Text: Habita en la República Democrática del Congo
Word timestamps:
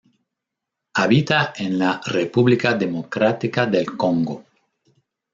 Habita 0.97 1.53
en 1.57 1.77
la 1.77 2.01
República 2.03 2.73
Democrática 2.73 3.67
del 3.67 3.95
Congo 3.95 4.43